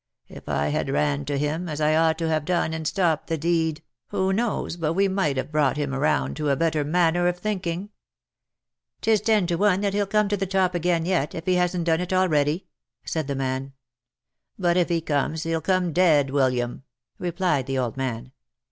If 0.29 0.49
I 0.49 0.69
had 0.69 0.89
ran 0.89 1.25
to 1.25 1.37
him, 1.37 1.69
as 1.69 1.79
I 1.79 1.95
ought 1.95 2.17
to 2.17 2.27
have 2.27 2.43
done, 2.43 2.73
and 2.73 2.87
stopped 2.87 3.27
the 3.27 3.37
deed, 3.37 3.83
who 4.07 4.33
knows 4.33 4.75
but 4.75 4.93
we 4.93 5.07
might 5.07 5.37
have 5.37 5.51
brought 5.51 5.77
him 5.77 5.93
round 5.93 6.35
to 6.37 6.49
a 6.49 6.55
better 6.55 6.83
manner 6.83 7.27
of 7.27 7.37
thinking 7.37 7.91
?""'Tis 9.01 9.21
ten 9.21 9.45
to 9.45 9.57
one 9.57 9.81
but 9.81 9.93
he'll 9.93 10.07
come 10.07 10.27
to 10.29 10.37
the 10.37 10.47
top 10.47 10.73
again 10.73 11.05
yet, 11.05 11.35
if 11.35 11.45
he 11.45 11.53
hasn't 11.53 11.85
done 11.85 12.01
it 12.01 12.13
already," 12.13 12.65
said 13.05 13.27
the 13.27 13.35
man." 13.35 13.73
But 14.57 14.75
if 14.75 14.89
he 14.89 15.01
comes, 15.01 15.43
he'll 15.43 15.61
come 15.61 15.93
dead, 15.93 16.31
William!" 16.31 16.81
replied 17.19 17.67
the 17.67 17.77
old 17.77 17.95
man. 17.95 18.31